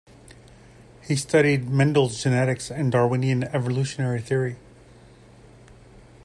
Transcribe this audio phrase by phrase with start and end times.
[1.03, 4.55] He studied Mendel's genetics and Darwinian evolutionary theory.